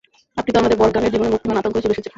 আপনি 0.39 0.51
তো 0.53 0.57
আমাদের 0.61 0.77
বর 0.81 0.89
কনের 0.95 1.11
জীবনে 1.13 1.31
মূর্তিমান 1.33 1.59
আতঙ্ক 1.59 1.75
হিসেবে 1.77 1.93
এসেছেন! 1.95 2.09